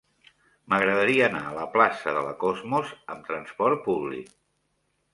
[0.73, 4.37] M'agradaria anar a la plaça de la Cosmos amb trasport públic.